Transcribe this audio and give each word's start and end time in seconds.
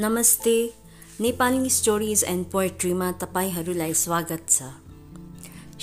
नमस्ते 0.00 0.52
Nepali 1.20 1.70
stories 1.70 2.22
and 2.24 2.46
पोएट्रीमा 2.46 3.10
तपाईँहरूलाई 3.12 3.94
स्वागत 3.94 4.46
छ। 4.50 4.68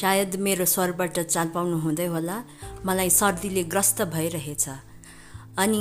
सायद 0.00 0.36
मेरो 0.38 0.64
स्वरबाट 0.64 1.18
चाल 1.20 1.48
पाउनु 1.48 1.78
हुँदै 1.78 2.06
होला 2.06 2.36
मलाई 2.86 3.10
सर्दीले 3.10 3.64
ग्रस्त 3.64 4.02
भइरहेछ। 4.14 4.68
अनि 5.58 5.80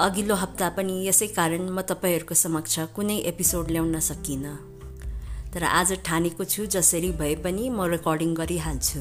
अघिल्लो 0.00 0.34
हप्ता 0.34 0.68
पनि 0.68 0.96
यसै 1.08 1.26
कारण 1.36 1.68
म 1.68 1.80
तपाईँहरूको 1.82 2.34
समक्ष 2.34 2.78
कुनै 2.96 3.18
एपिसोड 3.28 3.70
ल्याउन 3.70 4.00
सकिनँ। 4.00 4.56
तर 5.52 5.64
आज 5.76 5.92
ठानेको 6.00 6.44
छु 6.44 6.66
जसरी 6.66 7.10
भए 7.12 7.34
पनि 7.44 7.68
म 7.68 7.92
रेकर्डिङ 7.92 8.34
गरिहाल्छु। 8.34 9.00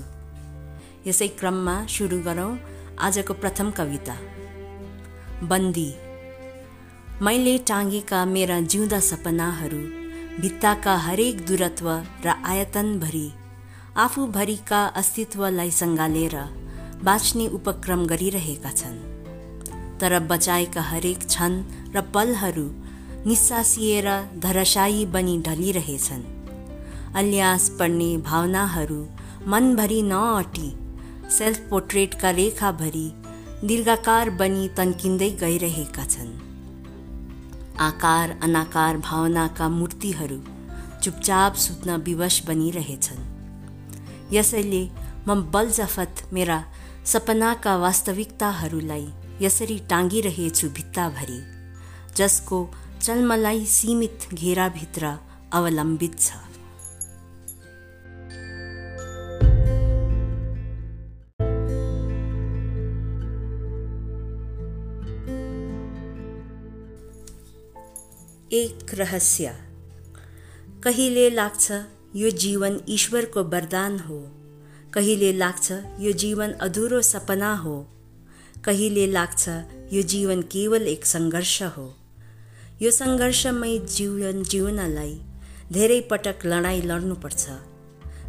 यसै 1.07 1.28
क्रममा 1.39 1.78
सुरु 1.88 2.20
गरौँ 2.28 2.52
आजको 3.00 3.34
प्रथम 3.34 3.71
कविता। 3.71 4.18
बन्दी 5.48 5.89
मैले 7.21 7.57
टाँगेका 7.57 8.24
मेरा 8.25 8.60
जिउँदा 8.61 9.00
सपनाहरू 9.00 9.78
भित्ताका 10.42 10.96
हरेक 10.97 11.46
दूरत्व 11.47 11.87
र 12.25 12.33
आयतनभरि 12.46 13.28
आफूभरिका 13.97 14.83
अस्तित्वलाई 15.01 15.71
सङ्गालेर 15.71 16.36
बाँच्ने 17.04 17.47
उपक्रम 17.47 18.06
गरिरहेका 18.06 18.71
छन्। 18.71 18.97
तर 20.00 20.20
बचाएका 20.28 20.82
हरेक 20.82 21.25
क्षण 21.25 21.54
र 21.96 22.01
पलहरू 22.14 22.68
निस्सासिएर 23.25 24.07
धरशायी 24.43 25.06
बनी 25.15 25.37
ढलिरहेछन्। 25.47 26.23
अल्यास 27.15 27.70
पर्ने 27.79 28.15
भावनाहरू 28.28 29.01
मनभरि 29.47 30.01
नअटी 30.11 30.70
सेल्फ 31.37 31.70
पोर्ट्रेटका 31.70 32.31
रेखाभरि 32.42 33.08
दीर्घाकार 33.64 34.30
बनी 34.42 34.67
तन्किँदै 34.78 35.30
गइरहेका 35.44 36.06
छन्। 36.06 36.45
आकार 37.80 38.30
अनाकार 38.44 38.98
भावनाका 38.98 39.68
मूर्तिहरू 39.70 40.38
चुपचाप 41.04 41.56
सुत्न 41.56 41.95
विवश 42.02 42.42
बनिरहेछन्। 42.48 43.23
यसैले 44.34 44.84
म 45.28 45.42
बलजफत 45.54 46.23
मेरा 46.34 46.64
सपनाका 47.06 47.76
वास्तविकताहरूलाई 47.78 49.08
यसरी 49.42 49.78
टाँगिरहेछु 49.90 50.70
भित्ताभरि 50.70 51.40
जसको 52.18 52.58
चल्मलाई 53.02 53.66
सीमित 53.66 54.28
घेराभित्र 54.34 55.18
अवलम्बित 55.53 56.20
छ। 56.20 56.31
एक 68.54 68.94
रहस्य। 68.94 69.56
कहिले 70.84 71.30
लाग्छ 71.30 71.72
यो 72.16 72.30
जीवन 72.30 72.80
ईश्वरको 72.90 73.44
वरदान 73.44 74.00
हो? 74.00 74.20
कहिले 74.94 75.34
लाग्छ 75.34 75.72
यो 76.00 76.12
जीवन 76.12 76.52
अधुरो 76.52 77.02
सपना 77.02 77.56
हो? 77.56 77.88
कहिले 78.66 79.08
लाग्छ 79.08 79.50
यो 79.94 80.02
जीवन 80.02 80.42
केवल 80.42 80.82
एक 80.82 81.06
सङ्घर्ष 81.06 81.64
हो? 81.64 81.96
यो 82.82 82.92
सङ्घर्षमय 82.92 83.78
जीवन 83.78 84.44
जिउनलाई 84.44 85.22
धेरै 85.72 86.02
पटक 86.02 86.46
लडाइँ 86.46 86.82
लड्नुपर्छ। 86.82 87.48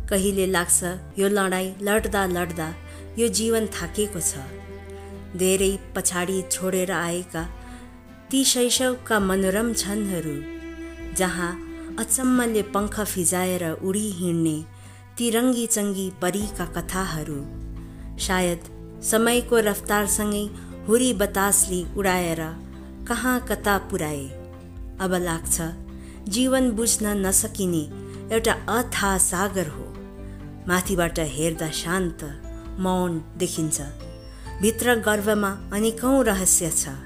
कहिले 0.08 0.47
लाग्छ 0.47 0.84
यो 1.19 1.28
लडाइँ 1.28 1.75
लड्दा 1.83 2.27
लड्दा 2.27 2.75
यो 3.19 3.28
जीवन 3.28 3.67
थाकेको 3.67 4.20
छ? 4.20 4.34
धेरै 5.36 5.78
पछाडि 5.97 6.42
छोडेर 6.51 6.92
आएका 6.92 7.66
ती 8.30 8.42
शैशवका 8.44 9.19
मनोरम 9.20 9.72
क्षणहरू 9.72 10.34
जहाँ 11.19 11.50
अचम्मले 11.98 12.62
पङ्ख 12.74 12.98
फिजाएर 13.12 13.64
उडी 13.89 14.08
हिँड्ने 14.12 14.56
ती 15.18 15.30
रङ्गी 15.30 15.67
चङ्गी 15.67 16.08
परीका 16.23 16.64
कथाहरू 16.77 17.39
सायद 18.27 18.67
समयको 19.11 19.61
रफ्तारसँगै 19.68 20.45
हुरी 20.89 21.12
बतासले 21.23 21.80
उडाएर 21.98 22.42
कहाँ 23.08 23.39
कता 23.48 23.78
पुर्याए 23.90 24.27
अब 25.01 25.14
लाग्छ 25.28 25.70
जीवन 26.34 26.70
बुझ्न 26.77 27.17
नसकिने 27.27 27.84
एउटा 28.34 28.52
अथा 28.68 29.17
सागर 29.30 29.68
हो। 29.68 29.89
माथिबाट 30.68 31.18
हेर्दा 31.36 31.70
शान्त 31.84 32.30
मौन 32.80 33.24
देखिन्छ। 33.39 33.80
भित्र 34.62 34.95
गर्वमा 35.06 35.58
अनेकौँ 35.72 36.22
रहस्य 36.24 36.70
छ। 36.70 37.05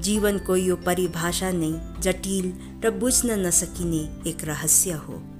जीवनको 0.00 0.56
यो 0.56 0.76
परिभाषा 0.76 1.50
नै 1.50 1.72
जटिल 2.00 2.52
र 2.84 2.90
बुझ्न 2.90 3.38
नसकिने 3.46 4.30
एक 4.30 4.44
रहस्य 4.44 4.92
हो। 4.92 5.33